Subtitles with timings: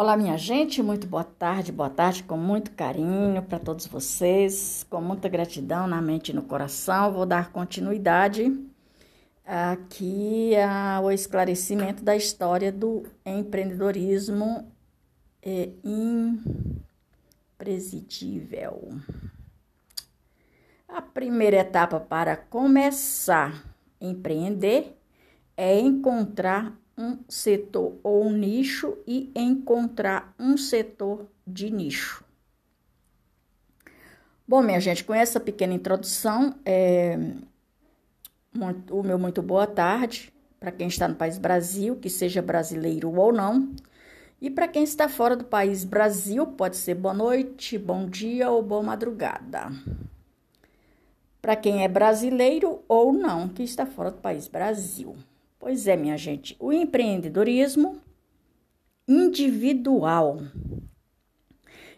[0.00, 4.98] Olá, minha gente, muito boa tarde, boa tarde, com muito carinho para todos vocês, com
[4.98, 7.12] muita gratidão na mente e no coração.
[7.12, 8.50] Vou dar continuidade
[9.44, 14.72] aqui ao esclarecimento da história do empreendedorismo
[15.42, 15.66] é.
[20.88, 23.66] A primeira etapa para começar
[24.00, 24.98] a empreender
[25.58, 32.22] é encontrar um setor ou um nicho e encontrar um setor de nicho.
[34.46, 37.16] Bom, minha gente, com essa pequena introdução, é,
[38.52, 43.10] muito, o meu muito boa tarde para quem está no país Brasil, que seja brasileiro
[43.16, 43.74] ou não.
[44.42, 48.62] E para quem está fora do país Brasil, pode ser boa noite, bom dia ou
[48.62, 49.72] boa madrugada.
[51.40, 55.16] Para quem é brasileiro ou não, que está fora do país Brasil.
[55.60, 58.00] Pois é, minha gente, o empreendedorismo
[59.06, 60.38] individual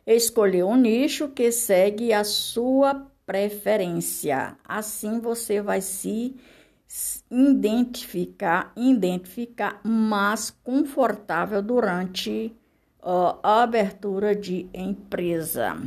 [0.04, 4.56] escolher um nicho que segue a sua preferência.
[4.64, 6.34] Assim você vai se
[7.30, 12.52] identificar, identificar mais confortável durante
[13.00, 15.80] a abertura de empresa.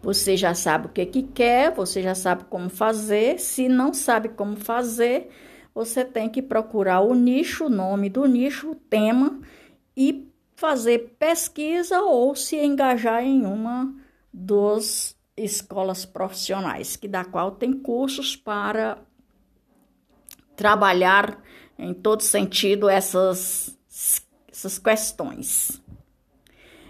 [0.00, 3.38] Você já sabe o que, que quer, você já sabe como fazer.
[3.38, 5.28] Se não sabe como fazer,
[5.78, 9.38] você tem que procurar o nicho, o nome do nicho, o tema
[9.96, 13.94] e fazer pesquisa ou se engajar em uma
[14.32, 18.98] das escolas profissionais, que da qual tem cursos para
[20.56, 21.40] trabalhar
[21.78, 23.78] em todo sentido essas,
[24.50, 25.80] essas questões.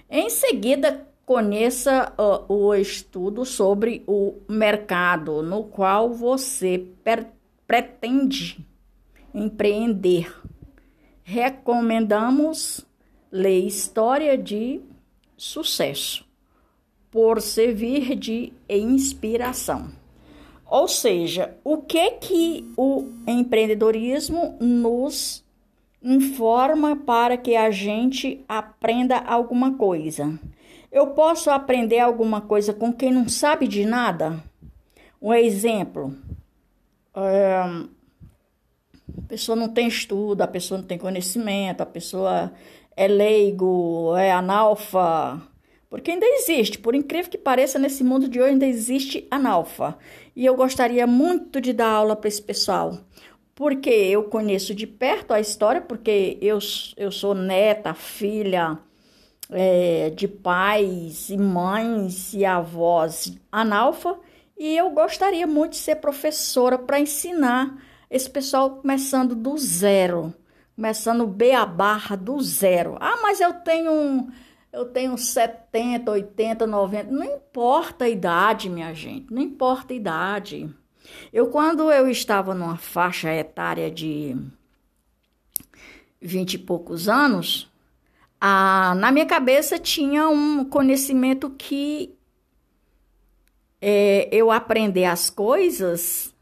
[0.08, 6.86] Em seguida, conheça uh, o estudo sobre o mercado no qual você
[7.66, 8.66] pretende
[9.38, 10.34] empreender.
[11.22, 12.84] Recomendamos
[13.30, 14.80] ler História de
[15.36, 16.26] Sucesso,
[17.10, 19.90] por servir de inspiração.
[20.66, 25.44] Ou seja, o que que o empreendedorismo nos
[26.02, 30.38] informa para que a gente aprenda alguma coisa?
[30.90, 34.42] Eu posso aprender alguma coisa com quem não sabe de nada?
[35.20, 36.14] Um exemplo,
[37.14, 37.88] um,
[39.16, 42.52] a pessoa não tem estudo, a pessoa não tem conhecimento, a pessoa
[42.96, 45.40] é leigo, é analfa.
[45.88, 49.96] Porque ainda existe, por incrível que pareça, nesse mundo de hoje ainda existe analfa.
[50.36, 52.98] E eu gostaria muito de dar aula para esse pessoal.
[53.54, 56.58] Porque eu conheço de perto a história, porque eu,
[56.96, 58.78] eu sou neta, filha
[59.50, 64.18] é, de pais e mães e avós analfa.
[64.58, 67.76] E eu gostaria muito de ser professora para ensinar
[68.10, 70.34] esse pessoal começando do zero,
[70.74, 72.96] começando B a barra do zero.
[73.00, 74.28] Ah, mas eu tenho
[74.72, 80.72] eu tenho 70, 80, 90, não importa a idade, minha gente, não importa a idade.
[81.32, 84.36] Eu quando eu estava numa faixa etária de
[86.20, 87.70] 20 e poucos anos,
[88.40, 92.14] a, na minha cabeça tinha um conhecimento que
[93.80, 96.34] é, eu aprender as coisas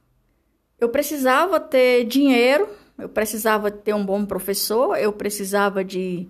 [0.79, 6.29] eu precisava ter dinheiro, eu precisava ter um bom professor, eu precisava de,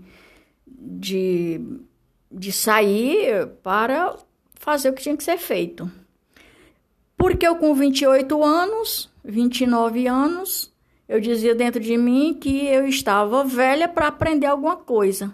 [0.67, 1.61] de,
[2.31, 4.17] de sair para
[4.55, 5.91] fazer o que tinha que ser feito.
[7.17, 10.73] Porque eu, com 28 anos, 29 anos,
[11.09, 15.33] eu dizia dentro de mim que eu estava velha para aprender alguma coisa.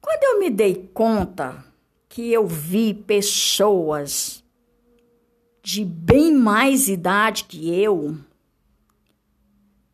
[0.00, 1.64] Quando eu me dei conta
[2.08, 4.44] que eu vi pessoas
[5.62, 8.16] de bem mais idade que eu,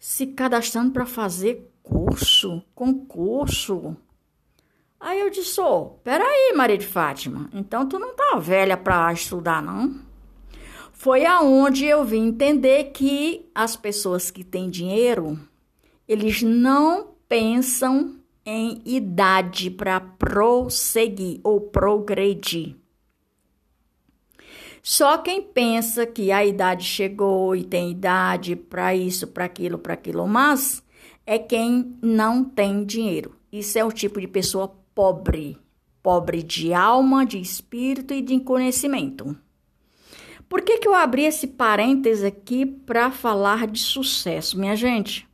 [0.00, 3.94] se cadastrando para fazer curso, concurso.
[4.98, 9.12] Aí eu disse: Ô, oh, peraí, Maria de Fátima, então tu não tá velha para
[9.12, 10.00] estudar, não?
[10.90, 15.38] Foi aonde eu vim entender que as pessoas que têm dinheiro,
[16.08, 22.79] eles não pensam em idade para prosseguir ou progredir.
[24.82, 29.94] Só quem pensa que a idade chegou e tem idade para isso, para aquilo, para
[29.94, 30.82] aquilo, mas
[31.26, 33.36] é quem não tem dinheiro.
[33.52, 35.58] Isso é o tipo de pessoa pobre,
[36.02, 39.36] pobre de alma, de espírito e de conhecimento.
[40.48, 45.28] Por que, que eu abri esse parêntese aqui para falar de sucesso, minha gente?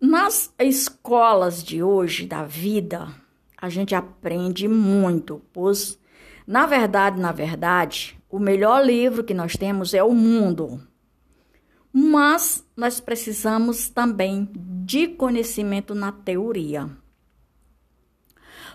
[0.00, 3.08] Nas escolas de hoje da vida,
[3.56, 5.98] a gente aprende muito, pois
[6.46, 10.80] na verdade, na verdade, o melhor livro que nós temos é O Mundo.
[11.92, 16.88] Mas nós precisamos também de conhecimento na teoria.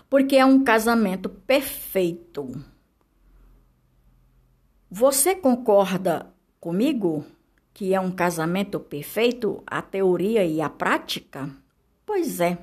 [0.08, 2.64] porque é um casamento perfeito.
[4.90, 7.24] Você concorda comigo
[7.74, 11.50] que é um casamento perfeito, a teoria e a prática?
[12.06, 12.58] Pois é.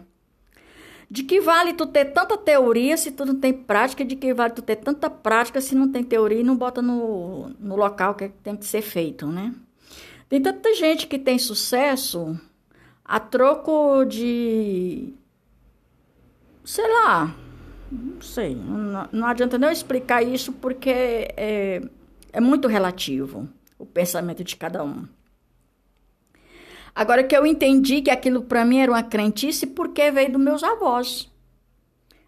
[1.14, 4.04] De que vale tu ter tanta teoria se tu não tem prática?
[4.04, 7.50] De que vale tu ter tanta prática se não tem teoria e não bota no,
[7.60, 9.54] no local que tem que ser feito, né?
[10.28, 12.36] Tem tanta gente que tem sucesso
[13.06, 15.14] a troco de.
[16.66, 17.36] sei lá.
[17.92, 18.56] Não sei.
[18.56, 21.80] Não, não adianta nem eu explicar isso porque é,
[22.32, 25.08] é muito relativo o pensamento de cada um.
[26.96, 30.64] Agora que eu entendi que aquilo para mim era uma crentice porque veio dos meus
[30.64, 31.32] avós.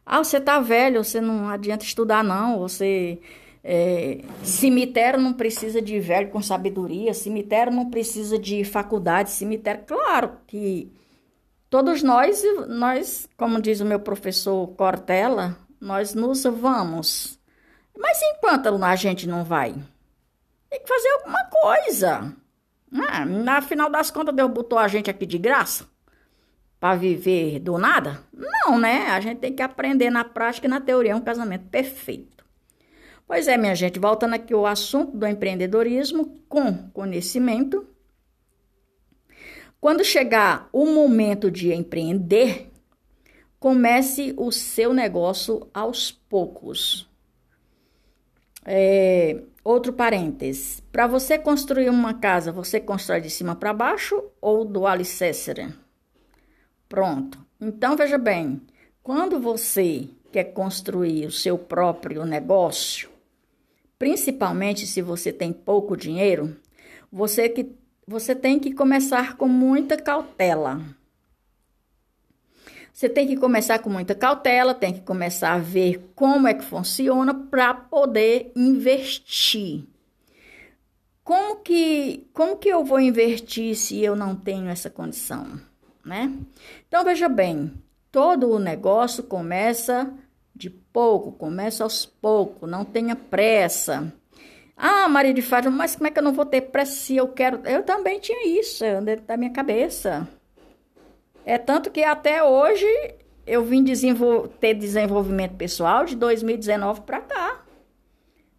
[0.06, 3.20] Ah, você tá velho, você não adianta estudar não, você
[3.64, 10.38] é, cemitério não precisa de velho com sabedoria, cemitério não precisa de faculdade, cemitério, claro
[10.46, 10.92] que
[11.68, 17.40] todos nós, nós, como diz o meu professor Cortella, nós nos vamos.
[17.98, 19.74] Mas enquanto a gente não vai,
[20.70, 22.36] tem que fazer alguma coisa.
[22.94, 25.88] Ah, na final das contas, Deus botou a gente aqui de graça
[26.80, 28.24] para viver do nada?
[28.32, 29.08] Não, né?
[29.08, 31.12] A gente tem que aprender na prática e na teoria.
[31.12, 32.46] É um casamento perfeito.
[33.28, 37.88] Pois é, minha gente, voltando aqui ao assunto do empreendedorismo com conhecimento.
[39.82, 42.72] Quando chegar o momento de empreender,
[43.60, 47.10] comece o seu negócio aos poucos.
[48.64, 50.80] É, Outro parênteses.
[50.92, 55.74] Para você construir uma casa, você constrói de cima para baixo ou do alicerce?
[56.88, 57.44] Pronto.
[57.60, 58.62] Então, veja bem.
[59.02, 63.10] Quando você quer construir o seu próprio negócio,
[63.98, 66.56] principalmente se você tem pouco dinheiro,
[67.12, 67.76] você, que,
[68.08, 70.80] você tem que começar com muita cautela.
[72.96, 76.64] Você tem que começar com muita cautela, tem que começar a ver como é que
[76.64, 79.84] funciona para poder investir.
[81.22, 85.60] Como que, como que eu vou investir se eu não tenho essa condição,
[86.06, 86.32] né?
[86.88, 87.74] Então veja bem,
[88.10, 90.10] todo o negócio começa
[90.56, 94.10] de pouco, começa aos poucos, não tenha pressa.
[94.78, 97.28] Ah, Maria de Fátima, mas como é que eu não vou ter pressa se eu
[97.28, 97.60] quero?
[97.66, 100.26] Eu também tinha isso dentro da minha cabeça.
[101.46, 102.88] É tanto que até hoje
[103.46, 107.64] eu vim desenvol ter desenvolvimento pessoal de 2019 para cá.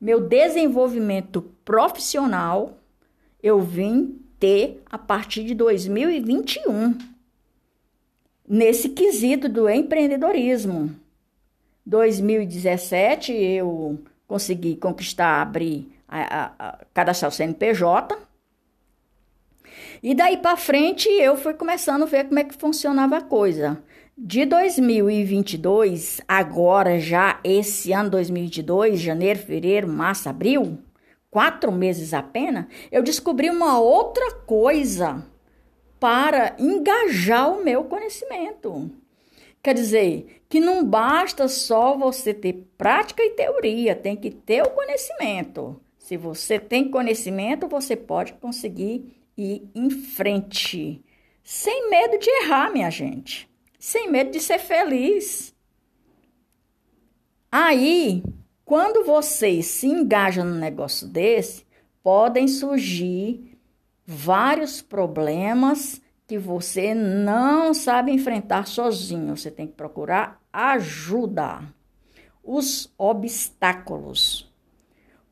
[0.01, 2.79] Meu desenvolvimento profissional
[3.43, 6.97] eu vim ter a partir de 2021.
[8.49, 10.95] Nesse quesito do empreendedorismo.
[11.85, 13.99] 2017 eu
[14.29, 18.26] consegui conquistar, abrir, a, a, a cadastrar o CNPJ
[20.03, 23.83] e daí para frente eu fui começando a ver como é que funcionava a coisa.
[24.17, 30.79] De 2022, agora já esse ano 2022, janeiro, fevereiro, março, abril,
[31.31, 35.23] quatro meses apenas, eu descobri uma outra coisa
[36.01, 38.91] para engajar o meu conhecimento.
[39.63, 44.71] Quer dizer, que não basta só você ter prática e teoria, tem que ter o
[44.71, 45.81] conhecimento.
[45.99, 51.05] Se você tem conhecimento, você pode conseguir e em frente,
[51.43, 53.49] sem medo de errar, minha gente,
[53.79, 55.55] sem medo de ser feliz.
[57.51, 58.23] Aí,
[58.65, 61.65] quando vocês se engajam num negócio desse,
[62.03, 63.59] podem surgir
[64.05, 69.37] vários problemas que você não sabe enfrentar sozinho.
[69.37, 71.63] Você tem que procurar ajuda.
[72.43, 74.46] Os obstáculos.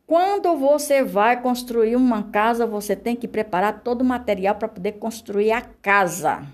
[0.06, 4.92] Quando você vai construir uma casa, você tem que preparar todo o material para poder
[4.92, 6.46] construir a casa.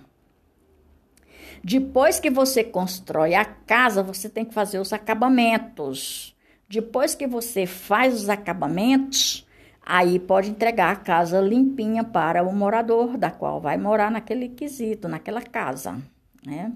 [1.63, 6.35] Depois que você constrói a casa, você tem que fazer os acabamentos.
[6.69, 9.47] Depois que você faz os acabamentos,
[9.85, 15.09] aí pode entregar a casa limpinha para o morador, da qual vai morar naquele quesito,
[15.09, 16.01] naquela casa,
[16.47, 16.73] né?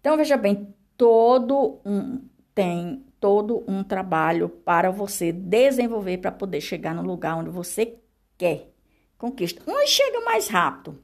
[0.00, 2.20] Então veja bem, todo um
[2.54, 7.94] tem todo um trabalho para você desenvolver para poder chegar no lugar onde você
[8.36, 8.68] quer.
[9.16, 9.62] Conquista.
[9.66, 11.02] Um chega mais rápido,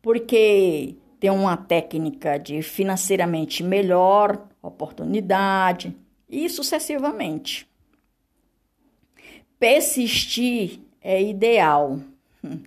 [0.00, 5.96] porque tem uma técnica de financeiramente melhor, oportunidade
[6.28, 7.68] e sucessivamente.
[9.58, 11.98] Persistir é ideal.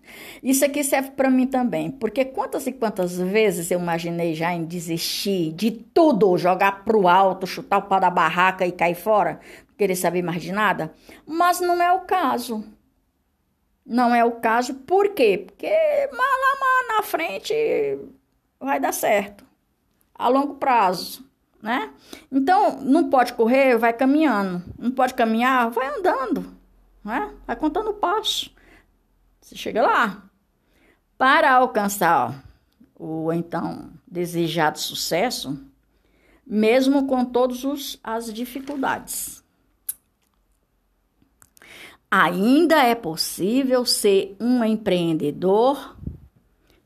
[0.43, 4.65] Isso aqui serve para mim também, porque quantas e quantas vezes eu imaginei já em
[4.65, 9.39] desistir de tudo, jogar pro alto, chutar o pau da barraca e cair fora,
[9.77, 10.93] querer saber mais de nada,
[11.25, 12.63] mas não é o caso.
[13.83, 15.43] Não é o caso, por quê?
[15.45, 17.53] Porque lá na frente
[18.59, 19.43] vai dar certo,
[20.13, 21.25] a longo prazo,
[21.61, 21.91] né?
[22.31, 24.63] Então, não pode correr, vai caminhando.
[24.77, 26.45] Não pode caminhar, vai andando,
[27.03, 27.33] né?
[27.47, 28.51] Vai contando passo.
[29.41, 30.29] Você chega lá.
[31.17, 32.43] Para alcançar
[32.95, 35.59] o então desejado sucesso,
[36.45, 39.43] mesmo com todas as dificuldades.
[42.09, 45.95] Ainda é possível ser um empreendedor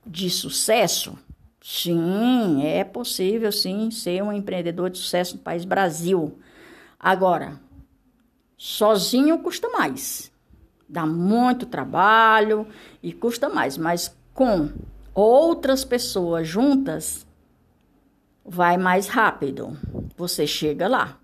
[0.05, 1.17] de sucesso?
[1.62, 6.38] Sim, é possível sim ser um empreendedor de sucesso no país Brasil.
[7.00, 7.59] Agora,
[8.55, 10.31] sozinho custa mais.
[10.95, 12.65] Dá muito trabalho
[13.03, 14.71] e custa mais, mas com
[15.13, 17.27] outras pessoas juntas
[18.45, 19.77] vai mais rápido.
[20.15, 21.19] Você chega lá.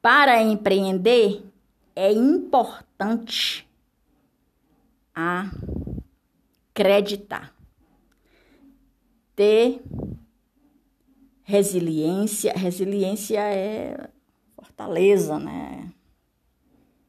[0.00, 1.44] Para empreender
[1.94, 3.68] é importante
[6.74, 7.54] acreditar
[9.36, 9.82] ter
[11.42, 12.54] resiliência.
[12.54, 14.08] Resiliência é
[14.56, 15.92] fortaleza, né?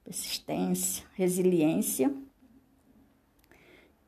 [0.04, 2.14] Persistência, resiliência,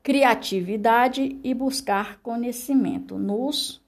[0.03, 3.81] criatividade e buscar conhecimento nos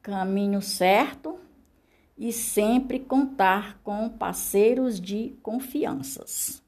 [0.00, 1.34] caminhos certos
[2.16, 6.62] e sempre contar com parceiros de confianças.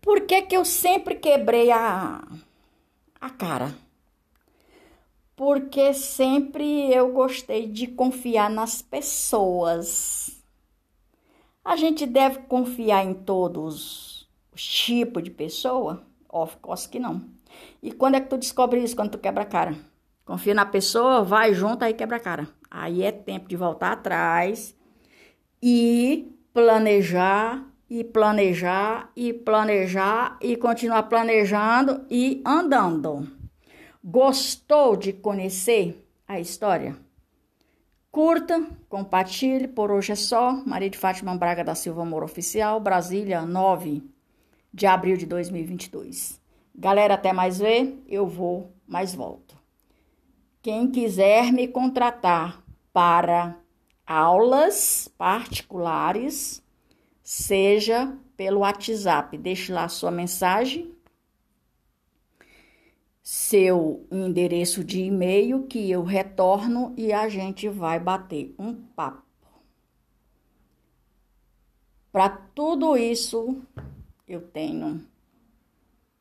[0.00, 2.26] Por que, que eu sempre quebrei a,
[3.20, 3.74] a cara?
[5.36, 10.33] porque sempre eu gostei de confiar nas pessoas.
[11.64, 16.04] A gente deve confiar em todos os tipos de pessoa?
[16.28, 17.22] Of course que não.
[17.82, 18.94] E quando é que tu descobre isso?
[18.94, 19.74] Quando tu quebra a cara.
[20.26, 22.48] Confia na pessoa, vai junto, aí quebra a cara.
[22.70, 24.76] Aí é tempo de voltar atrás
[25.62, 33.26] e planejar, e planejar, e planejar, e continuar planejando e andando.
[34.02, 37.03] Gostou de conhecer a história?
[38.14, 40.52] Curta, compartilhe, por hoje é só.
[40.64, 44.04] Maria de Fátima Braga da Silva Amor Oficial, Brasília, 9
[44.72, 46.40] de abril de 2022.
[46.72, 49.58] Galera, até mais ver, eu vou, mais volto.
[50.62, 53.58] Quem quiser me contratar para
[54.06, 56.62] aulas particulares,
[57.20, 60.93] seja pelo WhatsApp, deixe lá sua mensagem
[63.24, 69.24] seu endereço de e-mail que eu retorno e a gente vai bater um papo.
[72.12, 73.56] Para tudo isso,
[74.28, 75.02] eu tenho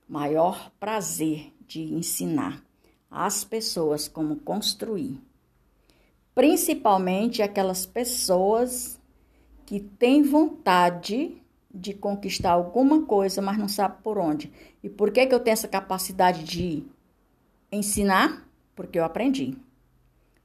[0.08, 2.64] maior prazer de ensinar
[3.12, 5.20] as pessoas como construir,
[6.34, 8.98] principalmente aquelas pessoas
[9.66, 11.38] que têm vontade
[11.74, 14.52] de conquistar alguma coisa, mas não sabe por onde.
[14.82, 16.84] E por que, que eu tenho essa capacidade de
[17.74, 18.48] ensinar?
[18.76, 19.58] Porque eu aprendi.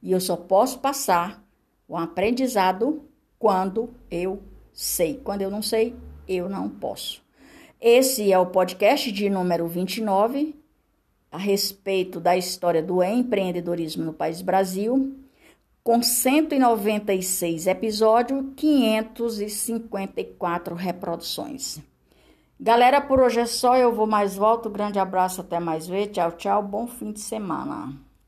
[0.01, 1.43] E eu só posso passar
[1.87, 3.03] o aprendizado
[3.37, 4.41] quando eu
[4.73, 5.19] sei.
[5.23, 5.95] Quando eu não sei,
[6.27, 7.21] eu não posso.
[7.81, 10.55] Esse é o podcast de número 29
[11.31, 15.15] a respeito da história do empreendedorismo no país Brasil
[15.83, 21.79] com 196 episódios, 554 reproduções.
[22.59, 23.77] Galera, por hoje é só.
[23.77, 24.69] Eu vou mais volto.
[24.69, 26.07] Grande abraço, até mais ver.
[26.07, 26.61] Tchau, tchau.
[26.61, 28.08] Bom fim de semana.